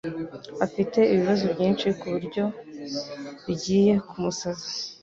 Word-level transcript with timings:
Afite 0.65 0.99
ibibazo 1.13 1.43
byinshi 1.55 1.87
kuburyo 1.99 2.43
bijyiye 3.45 3.93
kumusaza. 4.07 4.67